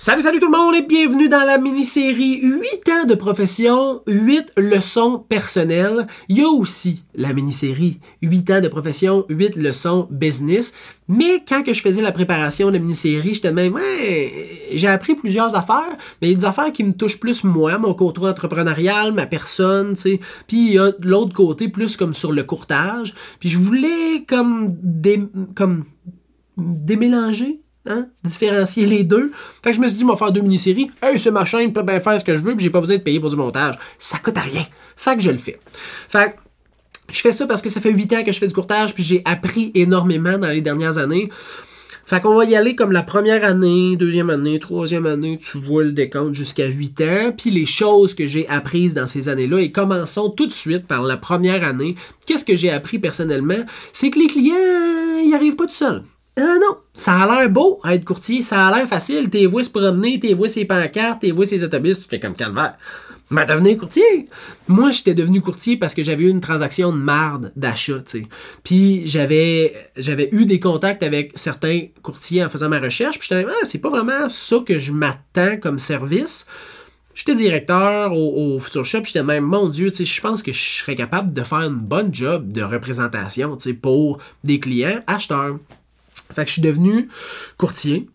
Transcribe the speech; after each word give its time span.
Salut, 0.00 0.22
salut 0.22 0.38
tout 0.38 0.46
le 0.46 0.56
monde 0.56 0.76
et 0.76 0.86
bienvenue 0.86 1.28
dans 1.28 1.44
la 1.44 1.58
mini-série 1.58 2.40
8 2.40 2.88
ans 2.88 3.06
de 3.08 3.16
profession, 3.16 4.00
8 4.06 4.52
leçons 4.56 5.18
personnelles. 5.18 6.06
Il 6.28 6.38
y 6.38 6.42
a 6.42 6.48
aussi 6.48 7.02
la 7.16 7.32
mini-série 7.32 7.98
8 8.22 8.50
ans 8.52 8.60
de 8.60 8.68
profession, 8.68 9.26
8 9.28 9.56
leçons 9.56 10.06
business. 10.08 10.72
Mais 11.08 11.42
quand 11.46 11.64
que 11.64 11.74
je 11.74 11.82
faisais 11.82 12.00
la 12.00 12.12
préparation 12.12 12.68
de 12.68 12.74
la 12.74 12.78
mini-série, 12.78 13.34
j'étais 13.34 13.50
même, 13.50 13.74
ouais, 13.74 14.68
j'ai 14.72 14.86
appris 14.86 15.16
plusieurs 15.16 15.56
affaires, 15.56 15.98
mais 16.22 16.28
il 16.28 16.30
y 16.30 16.34
a 16.34 16.38
des 16.38 16.44
affaires 16.44 16.72
qui 16.72 16.84
me 16.84 16.92
touchent 16.92 17.18
plus 17.18 17.42
moi, 17.42 17.76
mon 17.78 17.92
côté 17.92 18.20
entrepreneurial, 18.20 19.12
ma 19.12 19.26
personne, 19.26 19.94
tu 19.94 20.00
sais. 20.00 20.20
Puis 20.46 20.58
il 20.58 20.72
y 20.74 20.78
a 20.78 20.92
l'autre 21.00 21.34
côté 21.34 21.68
plus 21.68 21.96
comme 21.96 22.14
sur 22.14 22.30
le 22.30 22.44
courtage. 22.44 23.16
Puis 23.40 23.48
je 23.48 23.58
voulais 23.58 24.24
comme, 24.28 24.76
dé, 24.80 25.20
comme 25.56 25.86
démélanger 26.56 27.62
Hein? 27.88 28.08
différencier 28.22 28.84
les 28.84 29.02
deux. 29.02 29.32
Fait 29.62 29.70
que 29.70 29.76
je 29.76 29.80
me 29.80 29.88
suis 29.88 29.96
dit, 29.96 30.04
vais 30.04 30.16
faire 30.16 30.30
deux 30.30 30.42
mini-séries. 30.42 30.90
Hey, 31.02 31.18
c'est 31.18 31.30
ma 31.30 31.44
chaîne, 31.44 31.68
je 31.68 31.72
peux 31.72 31.82
bien 31.82 32.00
faire 32.00 32.20
ce 32.20 32.24
que 32.24 32.36
je 32.36 32.42
veux, 32.42 32.54
puis 32.54 32.64
j'ai 32.64 32.70
pas 32.70 32.80
besoin 32.80 32.96
de 32.96 33.02
payer 33.02 33.18
pour 33.18 33.30
du 33.30 33.36
montage. 33.36 33.78
Ça 33.98 34.18
coûte 34.18 34.36
rien. 34.36 34.66
Fait 34.96 35.16
que 35.16 35.22
je 35.22 35.30
le 35.30 35.38
fais. 35.38 35.58
Fait 36.08 36.32
que 36.32 37.12
je 37.12 37.20
fais 37.20 37.32
ça 37.32 37.46
parce 37.46 37.62
que 37.62 37.70
ça 37.70 37.80
fait 37.80 37.90
huit 37.90 38.12
ans 38.12 38.22
que 38.22 38.32
je 38.32 38.38
fais 38.38 38.46
du 38.46 38.54
courtage, 38.54 38.94
puis 38.94 39.02
j'ai 39.02 39.22
appris 39.24 39.70
énormément 39.74 40.36
dans 40.36 40.48
les 40.48 40.60
dernières 40.60 40.98
années. 40.98 41.30
Fait 42.04 42.20
qu'on 42.20 42.34
va 42.34 42.44
y 42.44 42.56
aller 42.56 42.74
comme 42.74 42.92
la 42.92 43.02
première 43.02 43.44
année, 43.44 43.96
deuxième 43.96 44.30
année, 44.30 44.58
troisième 44.58 45.04
année, 45.04 45.38
tu 45.38 45.58
vois 45.58 45.84
le 45.84 45.92
décompte 45.92 46.34
jusqu'à 46.34 46.66
huit 46.66 46.98
ans, 47.02 47.32
puis 47.36 47.50
les 47.50 47.66
choses 47.66 48.14
que 48.14 48.26
j'ai 48.26 48.48
apprises 48.48 48.94
dans 48.94 49.06
ces 49.06 49.28
années-là, 49.28 49.60
et 49.60 49.72
commençons 49.72 50.30
tout 50.30 50.46
de 50.46 50.52
suite 50.52 50.86
par 50.86 51.02
la 51.02 51.18
première 51.18 51.64
année. 51.64 51.96
Qu'est-ce 52.26 52.46
que 52.46 52.56
j'ai 52.56 52.70
appris 52.70 52.98
personnellement? 52.98 53.62
C'est 53.92 54.08
que 54.08 54.18
les 54.18 54.26
clients, 54.26 54.54
ils 55.22 55.34
arrivent 55.34 55.56
pas 55.56 55.66
tout 55.66 55.72
seuls. 55.72 56.02
Euh, 56.38 56.58
non, 56.60 56.78
ça 56.94 57.20
a 57.20 57.26
l'air 57.26 57.50
beau 57.50 57.80
être 57.84 58.04
courtier, 58.04 58.42
ça 58.42 58.68
a 58.68 58.76
l'air 58.76 58.86
facile. 58.86 59.28
T'es 59.28 59.46
voix 59.46 59.64
se 59.64 59.70
promener, 59.70 60.20
t'es 60.20 60.34
voix 60.34 60.48
ses 60.48 60.64
pancartes, 60.64 61.20
t'es 61.20 61.32
voix 61.32 61.46
ses 61.46 61.64
autobus, 61.64 62.00
tu 62.00 62.08
fais 62.08 62.20
comme 62.20 62.36
calvaire. 62.36 62.76
Mais 63.30 63.44
devenir 63.44 63.76
courtier. 63.76 64.28
Moi, 64.68 64.92
j'étais 64.92 65.14
devenu 65.14 65.40
courtier 65.40 65.76
parce 65.76 65.94
que 65.94 66.04
j'avais 66.04 66.24
eu 66.24 66.28
une 66.30 66.40
transaction 66.40 66.92
de 66.92 66.96
marde 66.96 67.50
d'achat, 67.56 67.98
tu 68.06 68.20
sais. 68.20 68.26
Puis 68.62 69.06
j'avais 69.06 69.90
j'avais 69.96 70.28
eu 70.32 70.46
des 70.46 70.60
contacts 70.60 71.02
avec 71.02 71.32
certains 71.34 71.88
courtiers 72.02 72.44
en 72.44 72.48
faisant 72.48 72.68
ma 72.68 72.78
recherche, 72.78 73.18
puis 73.18 73.28
j'étais 73.30 73.46
ah, 73.50 73.64
c'est 73.64 73.80
pas 73.80 73.90
vraiment 73.90 74.28
ça 74.28 74.58
que 74.64 74.78
je 74.78 74.92
m'attends 74.92 75.56
comme 75.60 75.78
service. 75.78 76.46
J'étais 77.14 77.34
directeur 77.34 78.12
au, 78.12 78.54
au 78.54 78.60
Future 78.60 78.84
Shop, 78.84 79.00
j'étais 79.04 79.24
même, 79.24 79.42
mon 79.42 79.68
Dieu, 79.68 79.90
je 79.92 80.20
pense 80.20 80.40
que 80.40 80.52
je 80.52 80.78
serais 80.78 80.94
capable 80.94 81.32
de 81.32 81.42
faire 81.42 81.62
une 81.62 81.80
bonne 81.80 82.14
job 82.14 82.52
de 82.52 82.62
représentation, 82.62 83.56
tu 83.56 83.70
sais, 83.70 83.74
pour 83.74 84.20
des 84.44 84.60
clients 84.60 85.02
acheteurs. 85.08 85.58
Fait 86.32 86.42
que 86.42 86.48
je 86.48 86.54
suis 86.54 86.62
devenu 86.62 87.08
courtier. 87.56 88.08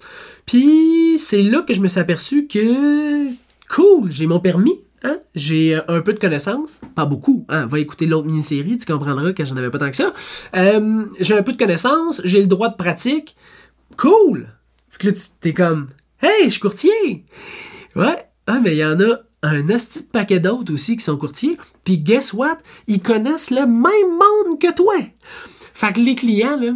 Puis 0.45 1.17
c'est 1.19 1.41
là 1.41 1.61
que 1.61 1.73
je 1.73 1.81
me 1.81 1.87
suis 1.87 1.99
aperçu 1.99 2.47
que 2.47 3.29
cool, 3.69 4.11
j'ai 4.11 4.27
mon 4.27 4.39
permis. 4.39 4.81
Hein? 5.03 5.17
J'ai 5.35 5.77
un 5.89 5.99
peu 6.01 6.13
de 6.13 6.19
connaissances, 6.19 6.79
pas 6.95 7.05
beaucoup. 7.05 7.45
Hein? 7.49 7.65
Va 7.65 7.79
écouter 7.79 8.05
l'autre 8.05 8.27
mini-série, 8.27 8.77
tu 8.77 8.85
comprendras 8.85 9.33
que 9.33 9.43
j'en 9.43 9.57
avais 9.57 9.69
pas 9.69 9.79
tant 9.79 9.89
que 9.89 9.97
ça. 9.97 10.13
Euh, 10.55 11.05
j'ai 11.19 11.37
un 11.37 11.43
peu 11.43 11.51
de 11.51 11.57
connaissances, 11.57 12.21
j'ai 12.23 12.39
le 12.39 12.47
droit 12.47 12.69
de 12.69 12.75
pratique. 12.75 13.35
Cool! 13.97 14.47
Fait 14.89 14.99
que 14.99 15.07
là, 15.07 15.13
t'es 15.41 15.53
comme, 15.53 15.89
hey, 16.21 16.45
je 16.45 16.51
suis 16.51 16.59
courtier! 16.59 17.25
Ouais, 17.95 18.29
ah, 18.47 18.59
mais 18.61 18.75
il 18.75 18.77
y 18.77 18.85
en 18.85 18.99
a 19.01 19.19
un 19.43 19.69
asti 19.69 20.03
de 20.03 20.07
paquet 20.07 20.39
d'autres 20.39 20.73
aussi 20.73 20.95
qui 20.95 21.03
sont 21.03 21.17
courtiers. 21.17 21.57
Puis 21.83 21.97
guess 21.97 22.31
what? 22.33 22.57
Ils 22.87 23.01
connaissent 23.01 23.51
le 23.51 23.65
même 23.65 24.11
monde 24.11 24.59
que 24.59 24.73
toi. 24.73 24.95
Fait 25.73 25.93
que 25.93 25.99
les 25.99 26.15
clients, 26.15 26.57
là, 26.57 26.73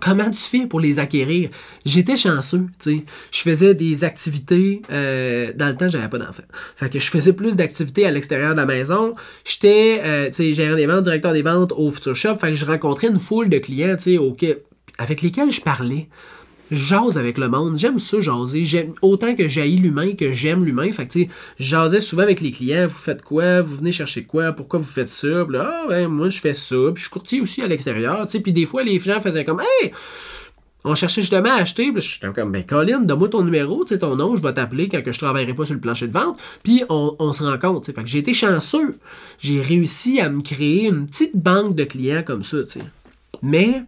Comment 0.00 0.30
tu 0.30 0.40
fais 0.40 0.66
pour 0.66 0.80
les 0.80 0.98
acquérir? 0.98 1.50
J'étais 1.84 2.16
chanceux, 2.16 2.66
tu 2.78 2.90
sais. 2.90 3.04
Je 3.32 3.40
faisais 3.40 3.74
des 3.74 4.04
activités, 4.04 4.82
euh, 4.90 5.52
dans 5.54 5.68
le 5.68 5.76
temps, 5.76 5.88
j'avais 5.88 6.08
pas 6.08 6.18
d'enfants. 6.18 6.42
Fait 6.76 6.90
que 6.90 6.98
je 6.98 7.10
faisais 7.10 7.32
plus 7.32 7.56
d'activités 7.56 8.06
à 8.06 8.10
l'extérieur 8.10 8.52
de 8.52 8.56
la 8.56 8.66
maison. 8.66 9.14
J'étais, 9.44 10.00
euh, 10.04 10.26
tu 10.28 10.34
sais, 10.34 10.52
gérant 10.52 10.76
des 10.76 10.86
ventes, 10.86 11.04
directeur 11.04 11.32
des 11.32 11.42
ventes 11.42 11.72
au 11.76 11.90
Future 11.90 12.14
Shop. 12.14 12.36
Fait 12.38 12.50
que 12.50 12.56
je 12.56 12.64
rencontrais 12.64 13.08
une 13.08 13.20
foule 13.20 13.48
de 13.48 13.58
clients, 13.58 13.96
tu 13.96 14.16
sais, 14.16 14.58
avec 14.98 15.22
lesquels 15.22 15.50
je 15.50 15.60
parlais 15.60 16.08
jase 16.70 17.18
avec 17.18 17.38
le 17.38 17.48
monde. 17.48 17.76
J'aime 17.78 17.98
ça 17.98 18.20
jaser. 18.20 18.92
Autant 19.02 19.34
que 19.34 19.48
j'haïs 19.48 19.76
l'humain 19.76 20.14
que 20.14 20.32
j'aime 20.32 20.64
l'humain. 20.64 20.90
Fait 20.92 21.06
que 21.06 21.12
tu 21.12 21.22
sais, 21.22 21.28
jasais 21.58 22.00
souvent 22.00 22.22
avec 22.22 22.40
les 22.40 22.50
clients. 22.50 22.86
Vous 22.86 22.94
faites 22.94 23.22
quoi? 23.22 23.62
Vous 23.62 23.76
venez 23.76 23.92
chercher 23.92 24.24
quoi? 24.24 24.52
Pourquoi 24.52 24.78
vous 24.78 24.86
faites 24.86 25.08
ça? 25.08 25.44
Puis 25.44 25.56
là, 25.56 25.82
ah 25.84 25.88
ouais, 25.88 26.06
moi 26.08 26.30
je 26.30 26.40
fais 26.40 26.54
ça. 26.54 26.76
Puis 26.94 26.96
je 26.96 27.00
suis 27.02 27.10
courtier 27.10 27.40
aussi 27.40 27.62
à 27.62 27.68
l'extérieur. 27.68 28.26
Tu 28.26 28.32
sais, 28.32 28.40
puis 28.40 28.52
des 28.52 28.66
fois 28.66 28.82
les 28.82 28.98
clients 28.98 29.20
faisaient 29.20 29.44
comme 29.44 29.60
Hey! 29.60 29.92
On 30.88 30.94
cherchait 30.94 31.20
justement 31.20 31.50
à 31.50 31.62
acheter, 31.62 31.90
puis 31.90 32.00
je 32.00 32.08
suis 32.08 32.20
comme, 32.32 32.52
ben 32.52 32.62
Colin, 32.62 33.00
donne-moi 33.00 33.28
ton 33.28 33.42
numéro, 33.42 33.84
tu 33.84 33.94
sais, 33.94 33.98
ton 33.98 34.14
nom, 34.14 34.36
je 34.36 34.42
vais 34.42 34.52
t'appeler 34.52 34.88
quand 34.88 35.02
que 35.02 35.10
je 35.10 35.18
travaillerai 35.18 35.52
pas 35.52 35.64
sur 35.64 35.74
le 35.74 35.80
plancher 35.80 36.06
de 36.06 36.12
vente, 36.12 36.38
puis 36.62 36.84
on, 36.88 37.16
on 37.18 37.32
se 37.32 37.42
rencontre, 37.42 37.80
tu 37.80 37.86
sais. 37.86 37.92
Fait 37.92 38.04
que 38.04 38.08
j'ai 38.08 38.20
été 38.20 38.32
chanceux. 38.34 38.96
J'ai 39.40 39.60
réussi 39.60 40.20
à 40.20 40.28
me 40.28 40.42
créer 40.42 40.86
une 40.86 41.08
petite 41.08 41.36
banque 41.36 41.74
de 41.74 41.82
clients 41.82 42.22
comme 42.24 42.44
ça, 42.44 42.58
tu 42.62 42.78
sais. 42.78 42.84
Mais, 43.42 43.82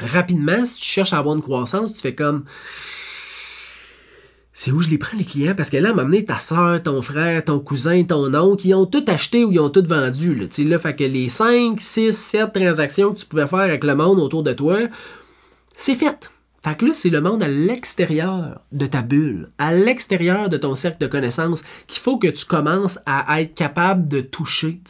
rapidement, 0.00 0.64
si 0.64 0.80
tu 0.80 0.86
cherches 0.86 1.12
à 1.12 1.18
avoir 1.18 1.34
une 1.34 1.42
croissance, 1.42 1.94
tu 1.94 2.00
fais 2.00 2.14
comme 2.14 2.44
c'est 4.58 4.72
où 4.72 4.80
je 4.80 4.88
les 4.88 4.98
prends 4.98 5.16
les 5.16 5.24
clients? 5.24 5.54
Parce 5.56 5.70
que 5.70 5.76
là, 5.76 5.90
à 5.90 5.94
m'amener 5.94 6.24
ta 6.24 6.40
soeur, 6.40 6.82
ton 6.82 7.00
frère, 7.00 7.44
ton 7.44 7.60
cousin, 7.60 8.02
ton 8.02 8.34
oncle, 8.34 8.66
ils 8.66 8.74
ont 8.74 8.86
tout 8.86 9.04
acheté 9.06 9.44
ou 9.44 9.52
ils 9.52 9.60
ont 9.60 9.70
tout 9.70 9.84
vendu. 9.86 10.34
Là, 10.34 10.46
là, 10.58 10.78
fait 10.80 10.96
que 10.96 11.04
les 11.04 11.28
5, 11.28 11.80
6, 11.80 12.12
7 12.12 12.52
transactions 12.52 13.14
que 13.14 13.20
tu 13.20 13.26
pouvais 13.26 13.46
faire 13.46 13.60
avec 13.60 13.84
le 13.84 13.94
monde 13.94 14.18
autour 14.18 14.42
de 14.42 14.52
toi, 14.52 14.80
c'est 15.76 15.94
fait. 15.94 16.32
Fait 16.64 16.76
que 16.76 16.86
là, 16.86 16.90
c'est 16.92 17.08
le 17.08 17.20
monde 17.20 17.40
à 17.40 17.46
l'extérieur 17.46 18.60
de 18.72 18.86
ta 18.86 19.02
bulle, 19.02 19.48
à 19.58 19.72
l'extérieur 19.72 20.48
de 20.48 20.56
ton 20.56 20.74
cercle 20.74 20.98
de 20.98 21.06
connaissances 21.06 21.62
qu'il 21.86 22.02
faut 22.02 22.18
que 22.18 22.26
tu 22.26 22.44
commences 22.44 22.98
à 23.06 23.40
être 23.40 23.54
capable 23.54 24.08
de 24.08 24.20
toucher. 24.20 24.80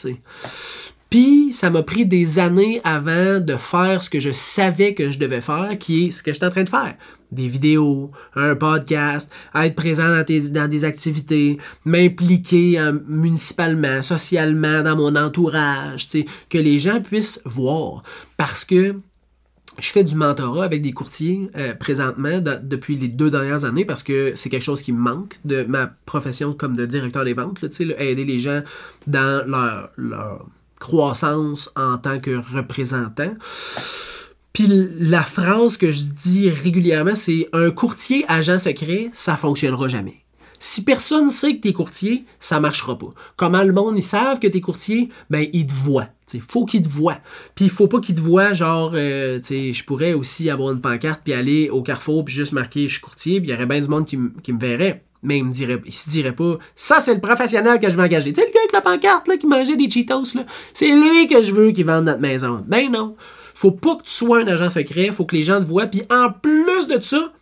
Puis, 1.11 1.53
ça 1.53 1.71
m'a 1.71 1.83
pris 1.83 2.05
des 2.05 2.39
années 2.39 2.81
avant 2.85 3.41
de 3.41 3.57
faire 3.57 4.03
ce 4.03 4.11
que 4.11 4.21
je 4.21 4.31
savais 4.31 4.93
que 4.95 5.11
je 5.11 5.19
devais 5.19 5.41
faire, 5.41 5.77
qui 5.79 6.07
est 6.07 6.11
ce 6.11 6.23
que 6.23 6.33
j'étais 6.33 6.47
en 6.47 6.51
train 6.51 6.65
de 6.65 6.69
faire. 6.69 6.95
Des 7.33 7.49
vidéos, 7.49 8.11
un 8.35 8.55
podcast, 8.55 9.31
être 9.55 9.75
présent 9.75 10.09
dans, 10.09 10.25
dans 10.53 10.69
des 10.69 10.85
activités, 10.85 11.59
m'impliquer 11.85 12.79
euh, 12.79 12.99
municipalement, 13.07 14.03
socialement, 14.03 14.83
dans 14.83 14.97
mon 14.97 15.17
entourage, 15.17 16.09
que 16.51 16.59
les 16.59 16.79
gens 16.79 17.01
puissent 17.01 17.41
voir. 17.45 18.03
Parce 18.37 18.65
que 18.65 18.97
je 19.79 19.91
fais 19.91 20.05
du 20.05 20.15
mentorat 20.15 20.65
avec 20.65 20.83
des 20.83 20.93
courtiers 20.93 21.51
euh, 21.57 21.75
présentement 21.75 22.41
depuis 22.63 22.97
les 22.97 23.09
deux 23.09 23.31
dernières 23.31 23.65
années 23.65 23.85
parce 23.85 24.03
que 24.03 24.33
c'est 24.35 24.51
quelque 24.51 24.65
chose 24.65 24.83
qui 24.83 24.93
me 24.93 24.99
manque 24.99 25.39
de 25.45 25.63
ma 25.65 25.87
profession 26.05 26.53
comme 26.53 26.77
de 26.77 26.85
directeur 26.85 27.25
des 27.25 27.35
ventes, 27.35 27.63
aider 27.81 28.25
les 28.25 28.41
gens 28.41 28.63
dans 29.07 29.47
leur, 29.47 29.91
leur 29.97 30.47
croissance 30.79 31.71
en 31.77 31.99
tant 31.99 32.19
que 32.19 32.41
représentant. 32.55 33.35
Puis 34.53 34.67
la 34.99 35.23
phrase 35.23 35.77
que 35.77 35.91
je 35.91 36.03
dis 36.03 36.51
régulièrement, 36.51 37.15
c'est 37.15 37.49
un 37.53 37.71
courtier 37.71 38.25
agent 38.29 38.59
secret, 38.59 39.11
ça 39.13 39.37
fonctionnera 39.37 39.89
jamais. 39.89 40.25
Si 40.61 40.83
personne 40.83 41.31
sait 41.31 41.57
que 41.57 41.61
tu 41.63 41.69
es 41.69 41.73
courtier, 41.73 42.25
ça 42.41 42.59
marchera 42.59 42.99
pas. 42.99 43.11
Comment 43.37 43.63
le 43.63 43.73
monde, 43.73 43.97
ils 43.97 44.03
savent 44.03 44.41
que 44.41 44.49
tu 44.49 44.59
es 44.59 44.61
courtier? 44.61 45.09
Ben, 45.31 45.47
ils 45.53 45.67
te 45.67 45.73
voient. 45.73 46.09
Il 46.35 46.41
faut 46.41 46.65
qu'ils 46.65 46.83
te 46.83 46.89
voient. 46.89 47.21
Puis 47.55 47.67
il 47.67 47.71
faut 47.71 47.87
pas 47.87 48.01
qu'ils 48.01 48.17
te 48.17 48.21
voient, 48.21 48.53
genre, 48.53 48.93
euh, 48.95 49.41
je 49.41 49.85
pourrais 49.85 50.15
aussi 50.15 50.51
avoir 50.51 50.73
une 50.73 50.81
pancarte, 50.81 51.21
puis 51.23 51.33
aller 51.33 51.71
au 51.71 51.83
carrefour, 51.83 52.25
puis 52.25 52.35
juste 52.35 52.53
marquer 52.53 52.83
«je 52.89 52.95
suis 52.95 53.01
courtier», 53.01 53.41
puis 53.41 53.51
il 53.51 53.53
y 53.53 53.55
aurait 53.55 53.67
bien 53.67 53.81
du 53.81 53.89
monde 53.89 54.07
qui 54.07 54.17
me 54.17 54.59
verrait 54.59 55.05
mais 55.23 55.39
il 55.39 55.45
me 55.45 55.53
dirait, 55.53 55.81
il 55.85 55.93
se 55.93 56.09
dirait 56.09 56.35
pas, 56.35 56.59
ça 56.77 57.01
c'est 57.01 57.15
le 57.15 57.21
professionnel 57.21 57.81
que 57.81 57.89
je 57.91 57.97
veux 57.97 58.03
engager. 58.03 58.33
Tu 58.33 58.41
sais, 58.41 58.47
le 58.47 58.53
gars 58.53 58.61
avec 58.61 58.73
la 58.73 58.81
pancarte 58.81 59.29
là, 59.29 59.37
qui 59.37 59.47
mangeait 59.47 59.77
des 59.77 59.91
Cheetos, 59.91 60.35
là, 60.35 60.45
c'est 60.75 60.91
lui 60.91 61.27
que 61.27 61.43
je 61.43 61.53
veux 61.53 61.73
qui 61.73 61.83
vende 61.83 62.05
notre 62.05 62.21
maison. 62.21 62.65
Ben 62.67 62.91
non. 62.91 63.17
Faut 63.55 63.73
pas 63.73 63.97
que 63.97 64.05
tu 64.05 64.13
sois 64.13 64.41
un 64.41 64.47
agent 64.47 64.71
secret, 64.71 65.11
faut 65.11 65.25
que 65.25 65.35
les 65.35 65.43
gens 65.43 65.61
te 65.61 65.67
voient, 65.67 65.87
puis 65.87 66.03
en 66.11 66.31
plus 66.31 66.87
de 66.87 67.01
ça, 67.01 67.33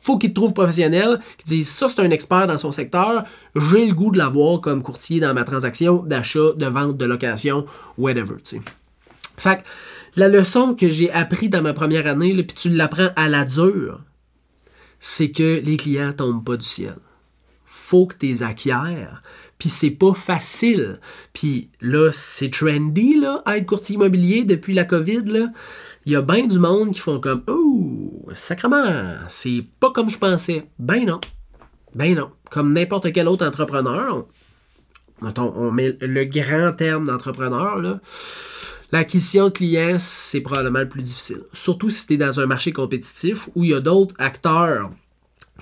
faut 0.00 0.16
qu'ils 0.16 0.30
te 0.30 0.36
trouvent 0.36 0.54
professionnel, 0.54 1.18
qu'ils 1.38 1.48
disent 1.48 1.70
ça 1.70 1.88
c'est 1.88 2.00
un 2.00 2.10
expert 2.10 2.46
dans 2.46 2.58
son 2.58 2.70
secteur, 2.70 3.24
j'ai 3.56 3.86
le 3.86 3.92
goût 3.92 4.12
de 4.12 4.18
l'avoir 4.18 4.60
comme 4.60 4.82
courtier 4.82 5.18
dans 5.18 5.34
ma 5.34 5.42
transaction 5.42 5.96
d'achat, 6.04 6.52
de 6.56 6.66
vente, 6.66 6.96
de 6.96 7.04
location, 7.04 7.66
whatever. 7.96 8.36
Fait 9.36 9.64
la 10.14 10.28
leçon 10.28 10.74
que 10.74 10.88
j'ai 10.88 11.10
appris 11.10 11.48
dans 11.48 11.62
ma 11.62 11.72
première 11.72 12.06
année, 12.06 12.34
puis 12.34 12.56
tu 12.56 12.70
l'apprends 12.70 13.10
à 13.16 13.28
la 13.28 13.44
dure, 13.44 14.00
c'est 15.00 15.30
que 15.30 15.60
les 15.60 15.76
clients 15.76 16.12
tombent 16.12 16.44
pas 16.44 16.56
du 16.56 16.66
ciel 16.66 16.96
faut 17.88 18.06
que 18.06 18.16
tu 18.16 18.26
les 18.26 18.42
acquières. 18.42 19.22
Puis 19.56 19.70
c'est 19.70 19.90
pas 19.90 20.12
facile. 20.12 21.00
Puis 21.32 21.70
là, 21.80 22.10
c'est 22.12 22.50
trendy, 22.50 23.18
là, 23.18 23.42
être 23.46 23.64
courtier 23.64 23.96
immobilier 23.96 24.44
depuis 24.44 24.74
la 24.74 24.84
COVID, 24.84 25.22
là. 25.24 25.46
Il 26.04 26.12
y 26.12 26.16
a 26.16 26.22
bien 26.22 26.46
du 26.46 26.58
monde 26.58 26.92
qui 26.92 27.00
font 27.00 27.18
comme 27.18 27.42
Oh, 27.48 28.28
sacrement, 28.32 29.14
c'est 29.28 29.64
pas 29.80 29.90
comme 29.90 30.10
je 30.10 30.18
pensais. 30.18 30.68
Ben 30.78 31.06
non. 31.06 31.20
Ben 31.94 32.14
non. 32.14 32.30
Comme 32.50 32.74
n'importe 32.74 33.12
quel 33.12 33.26
autre 33.26 33.46
entrepreneur, 33.46 34.26
on, 35.22 35.32
on 35.38 35.70
met 35.70 35.96
le 36.00 36.24
grand 36.24 36.72
terme 36.72 37.06
d'entrepreneur, 37.06 37.76
là. 37.76 38.00
L'acquisition 38.92 39.46
de 39.46 39.52
clients, 39.52 39.96
c'est 39.98 40.40
probablement 40.40 40.80
le 40.80 40.88
plus 40.88 41.02
difficile. 41.02 41.42
Surtout 41.52 41.90
si 41.90 42.06
tu 42.06 42.14
es 42.14 42.16
dans 42.16 42.40
un 42.40 42.46
marché 42.46 42.72
compétitif 42.72 43.48
où 43.54 43.64
il 43.64 43.70
y 43.70 43.74
a 43.74 43.80
d'autres 43.80 44.14
acteurs 44.18 44.90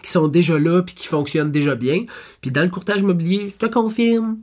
qui 0.02 0.10
sont 0.10 0.28
déjà 0.28 0.58
là 0.58 0.82
puis 0.82 0.94
qui 0.94 1.06
fonctionnent 1.06 1.52
déjà 1.52 1.74
bien. 1.74 2.04
Puis 2.40 2.50
dans 2.50 2.62
le 2.62 2.68
courtage 2.68 3.00
immobilier, 3.00 3.54
je 3.58 3.66
te 3.66 3.72
confirme, 3.72 4.38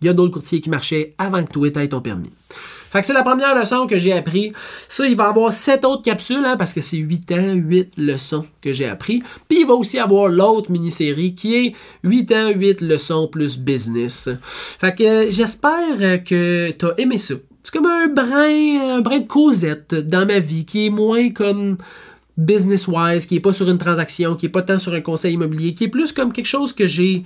il 0.00 0.06
y 0.06 0.10
a 0.10 0.12
d'autres 0.12 0.32
courtiers 0.32 0.60
qui 0.60 0.70
marchaient 0.70 1.14
avant 1.18 1.42
que 1.44 1.52
toi 1.52 1.68
aies 1.68 1.88
ton 1.88 2.00
permis. 2.00 2.32
Fait 2.94 3.00
que 3.00 3.06
c'est 3.06 3.12
la 3.12 3.24
première 3.24 3.58
leçon 3.58 3.88
que 3.88 3.98
j'ai 3.98 4.12
appris. 4.12 4.52
Ça, 4.88 5.04
il 5.08 5.16
va 5.16 5.26
avoir 5.26 5.52
sept 5.52 5.84
autres 5.84 6.04
capsules, 6.04 6.44
hein, 6.44 6.56
parce 6.56 6.72
que 6.72 6.80
c'est 6.80 6.98
huit 6.98 7.28
ans, 7.32 7.52
huit 7.54 7.90
leçons 7.96 8.46
que 8.60 8.72
j'ai 8.72 8.86
appris. 8.86 9.20
Puis 9.48 9.62
il 9.62 9.66
va 9.66 9.74
aussi 9.74 9.98
avoir 9.98 10.28
l'autre 10.28 10.70
mini-série 10.70 11.34
qui 11.34 11.56
est 11.56 11.74
8 12.04 12.32
ans, 12.32 12.50
8 12.54 12.82
leçons 12.82 13.26
plus 13.26 13.58
business. 13.58 14.28
Fait 14.78 14.94
que 14.94 15.28
j'espère 15.28 16.22
que 16.22 16.70
tu 16.70 16.86
as 16.86 16.94
aimé 16.98 17.18
ça. 17.18 17.34
C'est 17.64 17.74
comme 17.74 17.86
un 17.86 18.06
brin, 18.06 18.98
un 18.98 19.00
brin 19.00 19.18
de 19.18 19.26
causette 19.26 19.94
dans 19.94 20.24
ma 20.24 20.38
vie 20.38 20.64
qui 20.64 20.86
est 20.86 20.90
moins 20.90 21.30
comme 21.30 21.78
business-wise, 22.36 23.26
qui 23.26 23.36
est 23.36 23.40
pas 23.40 23.52
sur 23.52 23.68
une 23.68 23.78
transaction, 23.78 24.34
qui 24.36 24.46
est 24.46 24.50
pas 24.50 24.62
tant 24.62 24.78
sur 24.78 24.92
un 24.92 25.00
conseil 25.00 25.34
immobilier, 25.34 25.74
qui 25.74 25.84
est 25.84 25.88
plus 25.88 26.12
comme 26.12 26.32
quelque 26.32 26.46
chose 26.46 26.72
que 26.72 26.86
j'ai 26.86 27.24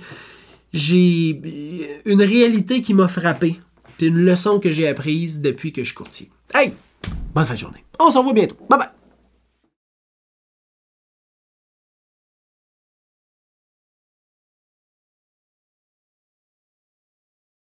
j'ai 0.71 1.99
une 2.05 2.21
réalité 2.21 2.81
qui 2.81 2.93
m'a 2.93 3.07
frappé. 3.07 3.59
C'est 3.99 4.07
une 4.07 4.23
leçon 4.23 4.59
que 4.59 4.71
j'ai 4.71 4.87
apprise 4.87 5.41
depuis 5.41 5.71
que 5.73 5.83
je 5.83 5.93
courtier. 5.93 6.29
Hey! 6.53 6.73
Bonne 7.33 7.45
fin 7.45 7.55
de 7.55 7.59
journée. 7.59 7.83
On 7.99 8.11
se 8.11 8.17
revoit 8.17 8.33
bientôt. 8.33 8.55
Bye 8.69 8.79
bye! 8.79 8.98